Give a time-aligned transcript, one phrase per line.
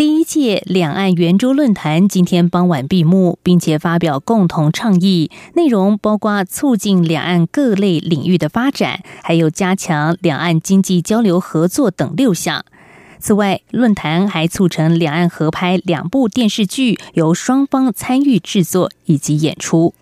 [0.00, 12.64] 第一届两岸圆桌论坛今天傍晚闭幕，并且发表共同倡议，内容包括促进两岸各类领域的发展，还有加强两岸经济交流合作等六项。
[13.18, 19.92] 此外，论坛还促成两岸合拍两部电视剧，由双方参与制作以及演出。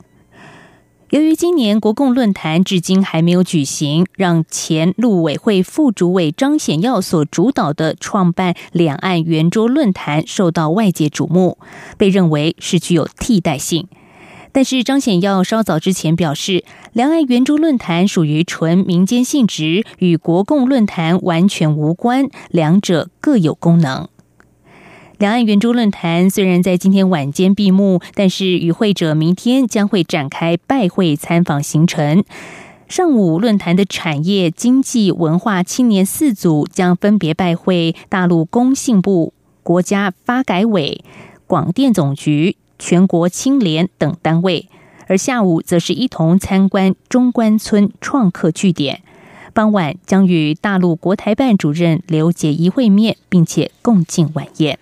[1.10, 11.56] 由于今年国共论坛至今还没有举行，让前陆委会副主委张显耀所主导的创办两岸圆桌论坛受到外界瞩目，
[11.96, 13.88] 被认为是具有替代性。
[14.52, 24.08] 但是张显耀稍早之前表示，两岸圆桌论坛属于纯民间性质，与国共论坛完全无关，两者各有功能。
[25.18, 32.22] 两岸圆桌论坛虽然在今天晚间闭幕，但是与会者明天将会展开拜会参访行程。
[32.88, 41.02] 上午论坛的产业、经济、文化、青年四组将分别拜会大陆工信部、国家发改委、
[41.48, 44.68] 广电总局、全国青联等单位，
[45.08, 49.02] 而下午则是一同参观中关村创客据点。
[49.52, 54.78] 傍晚将与大陆国台办主任刘捷一会面，并且共进晚宴。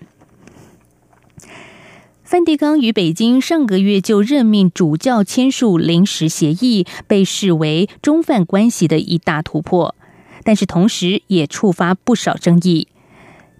[2.27, 9.95] 梵蒂冈与北京上个月就任命主教签署临时协议，被视为中梵关系的一大突破，
[10.43, 12.89] 但是同时也触发不少争议。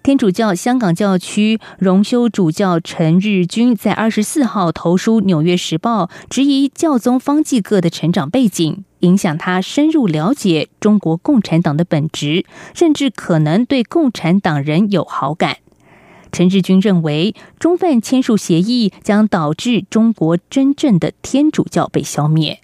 [0.02, 12.44] 天主教香港教区荣休主教陈日君在二十四号投书《纽约时报》，质疑教宗方济各的成长背景影响他深入了解中国共产党的本质，
[12.74, 15.56] 甚至可能对共产党人有好感。
[16.32, 22.60] 陈志军认为，中梵签署协议将导致中国真正的天主教被消灭。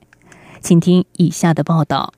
[0.60, 2.14] 请听以下的报道。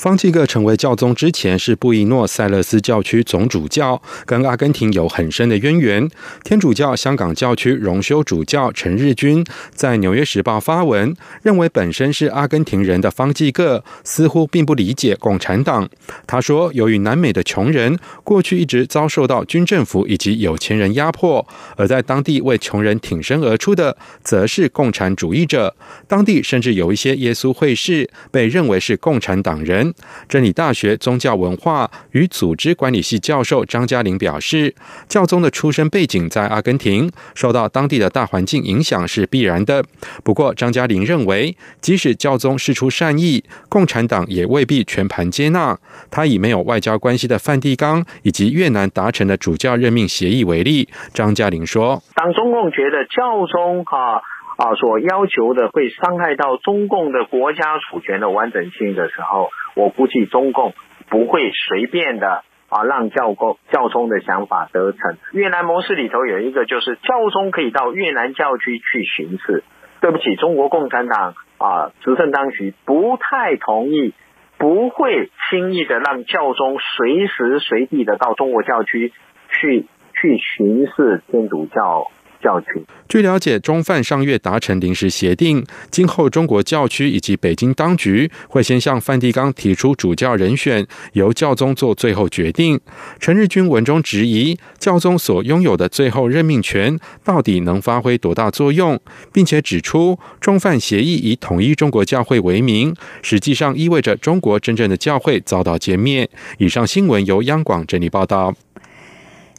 [0.00, 6.08] 方济各成为教宗之前是布宜诺塞勒斯教区总主教，跟阿根廷有很深的渊源。
[6.42, 9.44] 天主教香港教区荣休主教陈日军
[9.74, 15.86] 在《纽约时报》发文，认为本身是阿根廷人的方济各似乎并不理解共产党。
[16.26, 21.46] 他说，由于南美的穷人过去一直遭受到军政府以及有钱人压迫，
[21.76, 23.94] 而在当地为穷人挺身而出的，
[24.24, 25.76] 则是共产主义者。
[26.08, 29.89] 当地甚至有一些耶稣会士被认为是共产党人。
[30.28, 34.74] 真理大学宗教文化与组织管理系教授张嘉玲表示，
[35.08, 39.84] 教宗的出身背景在阿根廷，受到当地的大环境影响是必然的。
[40.22, 45.78] 不过，张嘉玲认为，即使教宗释出善意，共产党也未必全盘接纳。
[46.10, 54.22] 他以没有外交关系的梵蒂冈以及越南达成的主教任命协议为例，张嘉玲说：“当中共觉得教宗哈。”
[54.60, 60.74] 啊，所要求的会伤害到中共的国家主权的完整性的时候，我估计中共
[61.08, 65.16] 不会随便的啊让教公教宗的想法得逞。
[65.32, 69.64] 越南模式里头有一个就是教宗可以到越南教区去巡视。
[70.02, 74.12] 对不起，中国共产党啊执政当局不太同意，
[74.58, 79.12] 不会轻易的让教宗随时随地的到中国教区
[79.48, 82.08] 去去巡视天主教。
[82.42, 82.66] 教区。
[83.08, 92.80] 据了解，中梵上月达成临时协定，今后中国教区以及北京当局会先向梵蒂冈提出主教人选，由教宗做最后决定。
[93.18, 98.98] 陈日军文中质疑教宗所拥有的最后任命权到底能发挥多大作用，
[99.32, 106.30] 并且指出中梵协议以统一中国教会为名，实际上意味着中国真正的教会遭到歼灭。
[106.58, 108.54] 以上新闻由央广整理报道。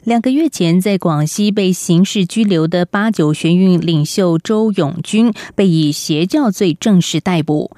[0.04, 7.70] 两个月前，在广西被刑事拘留的八九学运领袖周永军被以邪教罪正式逮捕。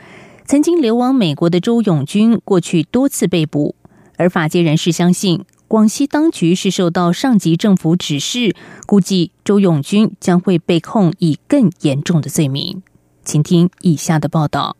[0.45, 3.75] 曾经流亡美国的周永军，过去多次被捕。
[4.15, 8.55] 而法界人士相信，广西当局是受到上级政府指示，
[8.85, 12.81] 估计周永军将会被控以更严重的罪名。
[13.25, 14.77] 请听以下的报道。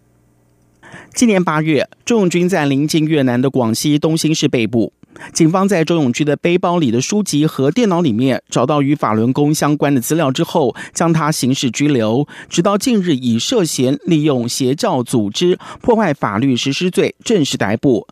[1.13, 4.93] 今年八月，周永军在临近越南的广西东兴市被捕。
[5.31, 18.07] 警方在周永军的背包里的书籍和电脑里面找到与法轮功相关的资料之后，将他刑事拘留，直到近日以涉嫌利用邪教组织破坏法律实施罪正式逮捕。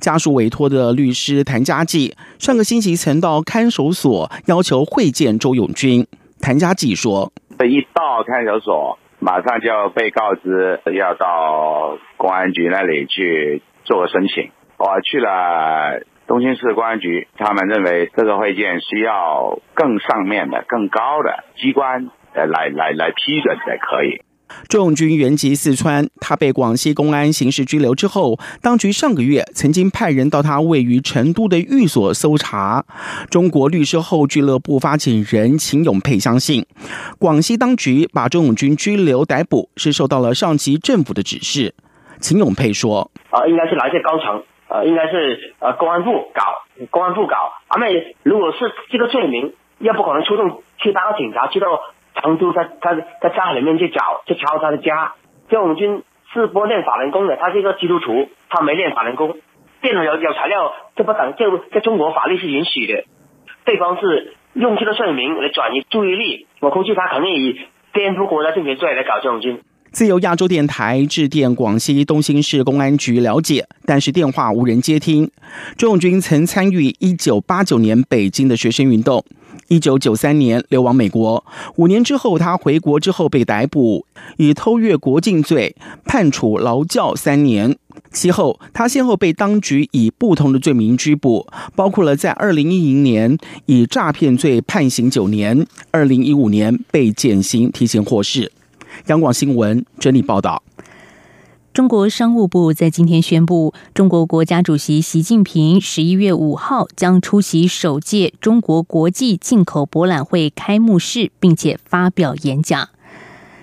[0.00, 6.06] 家属委托的律师谭家骥上个星期曾到看守所要求会见周永军。
[6.40, 14.50] 谭家骥说：“这一到看守所，马上就被告知要到公安局那里去做申请。
[14.78, 24.22] 我去了东京市公安局，他们认为这个会见需要更上面的、更高的机关来来来批准才可以。”
[24.68, 32.84] 周永军原籍四川，他被广西公安刑事拘留之后，当局上个月曾经派人到他位于成都的寓所搜查。
[33.28, 36.64] 中国律师后俱乐部发起人秦永佩相信，
[37.18, 41.74] 广西当局把周永军拘留逮捕是受到了上级政府的指示。
[42.20, 46.42] 秦永佩说：“啊，应该是来自高层，呃，应该是呃公安部搞，
[46.90, 47.52] 公安部搞。
[47.68, 51.80] 阿妹，如果是这个罪名，要不可能出动其他的警察去到。”
[52.22, 55.12] 成都，他他他家里面去找，去敲他的家。
[55.50, 56.02] 周永军
[56.32, 59.36] 是不练法轮功的，他是一个基督徒，他没练法轮功。
[59.82, 63.04] 电脑有有材料，这不等，这在中国法律是允许的。
[63.66, 67.60] 对方是用这个罪名来转移注意力，我估计他肯定以
[67.92, 69.60] 颠覆国家政权罪来搞周永军。
[69.96, 75.30] 自由亚洲电台致电广西东兴市公安局了解，但是电话无人接听。
[75.78, 79.24] 周永军曾参与一九八九年北京的学生运动。
[79.68, 81.42] 一九九三年流亡美国，
[81.76, 84.04] 五年之后他回国之后被逮捕，
[84.36, 87.74] 以偷越国境罪判处劳教三年。
[88.12, 98.52] 其后他先后被当局以不同的罪名拘捕，包括了在二零一零年以诈骗罪判刑九年，二零一五年被减刑提前获释。
[99.06, 100.62] 央广新闻整理报道。
[101.72, 112.88] 中国商务部在今天宣布，中国国家主席习近平十一月五号将出席首届中国国际进口博览会开幕式，并且发表演讲。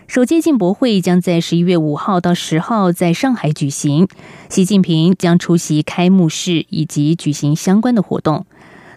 [0.06, 4.08] 首届进博会将在十一月五号到十号在上海举行，
[4.48, 8.46] 习近平将出席开幕式以及举行相关的活动。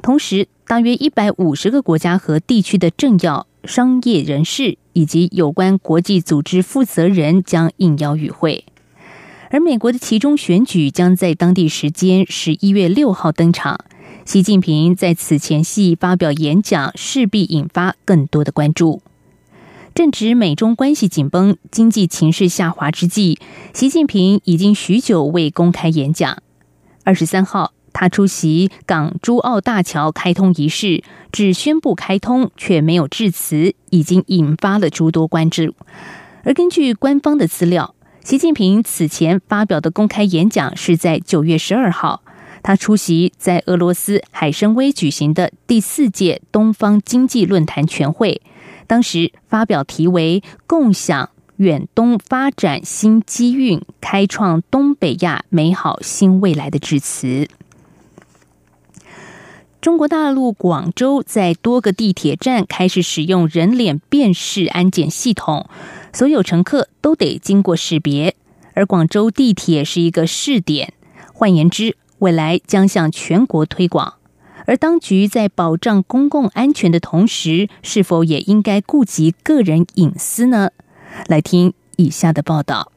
[0.02, 8.64] 同时，大约一百五十个国家和地区的政要、商业人士以及有关国际组织负责人将应邀与会。
[9.50, 13.80] 而美国的其中选举将在当地时间十一月六号登场。
[14.24, 19.02] 习近平在此前夕发表演讲，势必引发更多的关注。
[19.94, 23.38] 正值美中关系紧绷、经济情势下滑之际，
[23.72, 26.42] 习近平已经许久未公开演讲。
[27.04, 31.02] 二十三号，他出席港珠澳大桥开通仪式，
[31.32, 35.74] 只宣布开通，却没有致辞，已经引发了诸多关注。
[36.44, 37.94] 而根据官方的资料。
[38.22, 42.22] 习近平此前发表的公开演讲是在九月十二号，
[42.60, 48.42] 他出席在俄罗斯海参崴举行的第四届东方经济论坛全会，
[48.88, 57.48] 当时发表题为“共享远东发展新机遇，开创东北亚美好新未来”的致辞。
[59.86, 65.70] 中国大陆广州在多个地铁站开始使用人脸辨识安检系统。
[66.12, 68.34] 所有乘客都得经过识别，
[68.74, 70.92] 而广州地铁是一个试点。
[71.32, 74.14] 换言之，未来将向全国推广。
[74.66, 80.70] 而当局在保障公共安全的同时，是否也应该顾及个人隐私呢？
[81.28, 82.90] 来听以下的报道。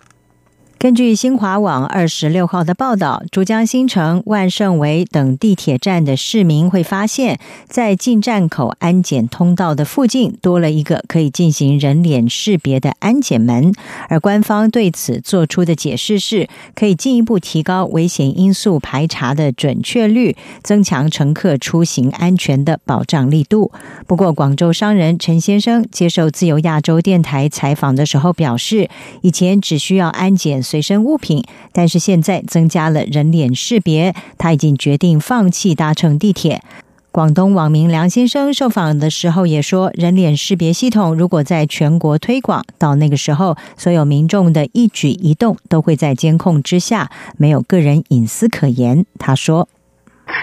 [0.80, 7.38] 根据新华网二十六号的报道，珠江新城、万盛围等地铁站的市民会发现，
[7.68, 13.74] 在进站口安检通道的附近多了一个可以进行人脸识别的安检门。
[14.08, 23.74] 而官方对此做出的解释是，可以进一步提高危险因素排查的准确率，增强乘客出行安全的保障力度。
[24.08, 30.64] 不过，广州商人陈先生接受自由亚洲电台采访的时候表示，以前只需要安检。
[30.70, 36.62] 随身物品，但是现在增加了人脸识别，他已经决定放弃搭乘地铁。
[37.12, 49.08] 广东网民梁先生受访的时候也说，人脸识别系统如果在全国推广，到那个时候，所有民众的一举一动都会在监控之下，没有个人隐私可言。
[49.18, 49.68] 他说：“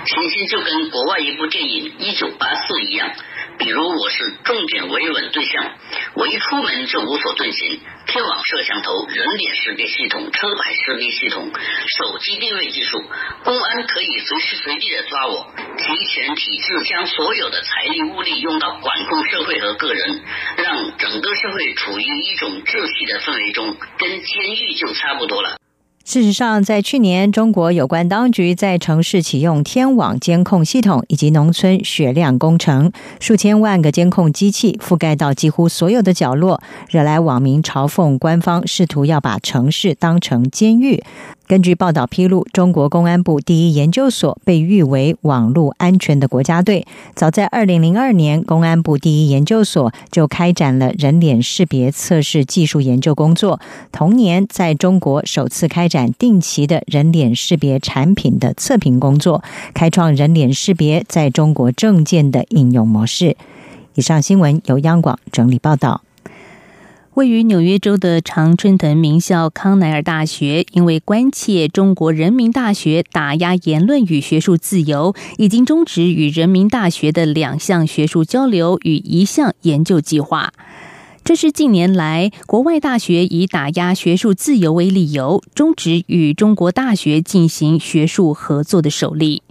[0.04, 3.06] 其实就跟国外一部电影《一九八四》一样。”
[3.58, 5.72] 比如我是重点维稳对象，
[6.14, 11.50] 我一出门就无所遁形，天网摄像头、人脸识别系统、车牌识别系统、
[11.98, 13.02] 手机定位技术，
[13.44, 15.52] 公安可以随时随地的抓我。
[15.78, 20.22] 提前体制将所有的财力物力用到管控社会和个人，
[20.58, 25.56] 让整个社会处于一种秩序的氛围中，跟监狱就差不多了。
[26.06, 41.02] 事实上，在去年，中国有关当局在城市启用天网监控系统以及农村雪亮工程，数千万个监控机器覆盖到几乎所有的角落，惹来网民嘲讽官方试图要把城市当成监狱。
[41.46, 46.84] 根据报道披露，中国公安部第一研究所被誉为网络安全的国家队。
[47.14, 53.60] 早在二零零二年，公安部第一研究所就开展了人脸识别测试技术研究工作。
[53.92, 63.36] 同年，在中国首次开展定期的人脸识别产品的测评工作，开创人脸识别在中国证件的应用模式。
[63.94, 66.02] 以上新闻由央广整理报道。
[67.16, 80.52] 位于纽约州的常春藤名校康奈尔大学，因为关切中国人民大学打压言论与学术自由，已经终止与人民大学的两项学术交流与一项研究计划。
[81.24, 89.42] 这是近年来国外大学以打压学术自由为理由，终止与中国大学进行学术合作的首例。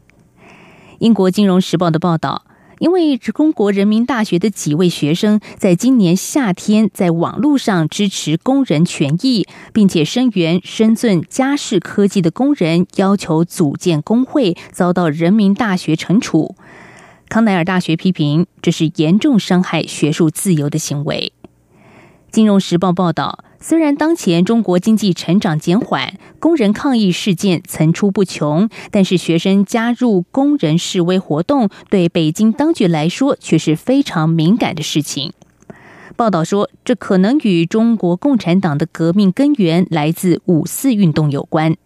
[0.99, 2.43] 英国金融时报的报道。
[2.79, 16.55] 因为中国人民大学的几位学生在今年夏天在网络上支持工人权益，并且声援深圳嘉士科技的工人要求组建工会，遭到人民大学惩处。
[17.27, 21.33] 康奈尔大学批评这是严重伤害学术自由的行为。
[22.35, 23.45] 金融时报报道。
[23.61, 35.31] 虽然当前中国经济成长减缓，工人抗议事件层出不穷，但是学生加入工人示威活动，对北京当局来说却是非常敏感的事情。
[36.17, 41.77] 报道说，这可能与中国共产党的革命根源来自五四运动有关。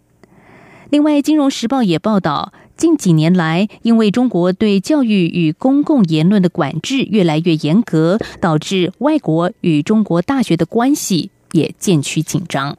[0.90, 2.52] 另外，《金融时报》也报道。
[2.80, 12.78] 近几年来，因为中国对教育与公共言论的管制越来越严格，导致外国与中国大学的关系也渐趋紧张。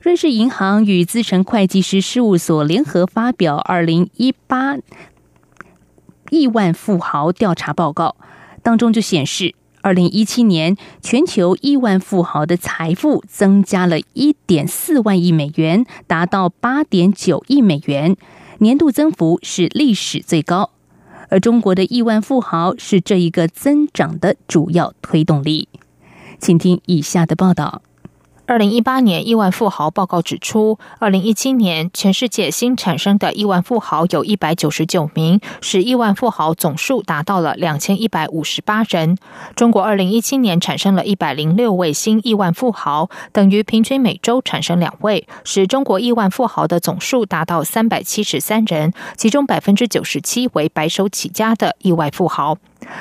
[0.00, 4.78] 瑞士银行与资深会计师事务所联合发表《二零一八
[6.30, 8.16] 亿万富豪调查报告》，
[8.62, 9.54] 当中就显示。
[9.86, 18.16] 二零一七年，全球亿万富豪的财富增加了一点四万亿美元，达到八点九亿美元，
[18.58, 20.70] 年度增幅是历史最高。
[21.28, 25.68] 而中国的亿万富豪是这一个增长的主要推动力。
[26.40, 27.82] 请听以下的报道。
[28.48, 39.18] 二零一八年亿万富豪报告指出，二零一七年全世界新产生的亿万富豪有一百九十九名，使亿万富豪总数达到了两千一百五十八人。
[39.56, 52.56] 中国二零一七年产生了一百零六位新亿万富豪，等于平均每周产生两位，使中国亿万富豪的总数达到三百七十三人，其中百分之九十七为白手起家的亿万富豪。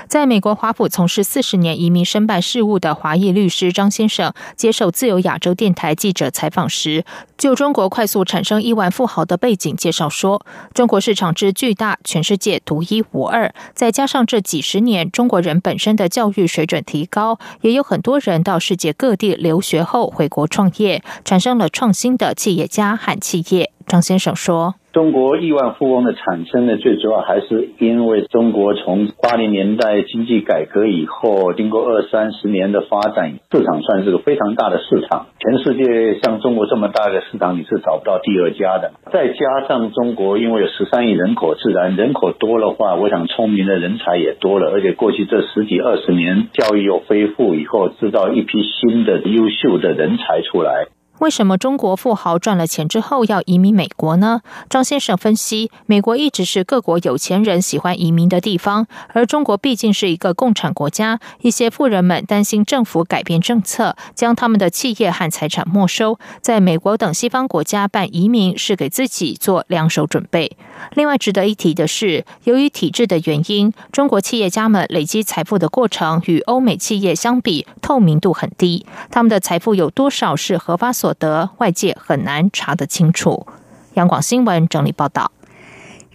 [0.08, 7.04] 在美国华府从事四十年移民申办事务的华裔律师张先生接受自由亚洲电台记者采访时，
[7.38, 13.54] 就中国快速产生亿万富豪的背景介绍说：“中国市场之巨大，全世界独一无二。
[13.74, 24.76] 再加上这几十年中国人本身的教育水准提高，也有很多人到世界各地留学后回国创业，产生了创新的企业家和企业。”张先生说。
[24.96, 35.26] 中国亿万富翁的产生呢，最主要还是因为中国从八零年代经济改革以后，经过二三十年的发展，市场算是个非常大的市场。
[35.38, 38.94] 全世界像中国这么大的市场，你是找不到第二家的。
[39.12, 44.72] 再加上中国因为有十三亿人口，自然人口多的话，我想聪明的人才也多了。
[44.72, 50.88] 而且过去这十几二十年教育又恢复以后，制造一批新的优秀的人才出来。
[51.20, 54.42] 为什么中国富豪赚了钱之后要移民美国呢？
[54.70, 70.58] 张先生分析，美国一直是各国有钱人喜欢移民的地方，而中国毕竟是一个共产国家，一些富人们担心政府改变政策，将他们的企业和财产没收，在美国等西方国家办移民是给自己做两手准备。
[70.94, 83.46] 另外值得一提的是，由于体制的原因，中国企业家们累积财富的过程与欧美企业相比透明度很低，他们的财富有多少是合法所所得，外界很难查得清楚。
[83.94, 85.32] 央广新闻整理报道。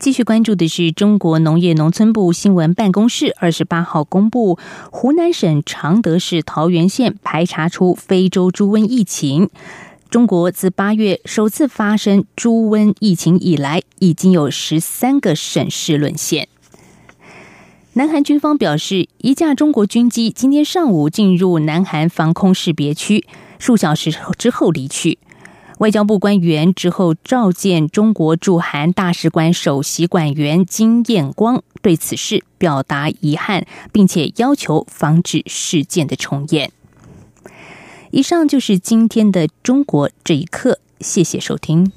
[0.00, 4.58] 继续关注的是中国农业农村部新闻办公室二十八号公布，
[4.90, 9.48] 湖南省常德市桃源县排查出非洲猪瘟疫情。
[10.08, 16.48] 中国自八月首次发生猪瘟疫情以来，已经有十三个省市沦陷。
[18.00, 23.26] 南韩军方表示，一架中国军机今天上午进入南韩防空识别区，
[23.58, 25.18] 数小时之后离去。
[25.80, 36.72] 外交部官员之后召见中国驻韩大使馆首席馆员金彦光，对此事表达遗憾，并且要求防止事件的重演。
[38.12, 41.92] 以上就是今天的中国这一刻，谢谢收听。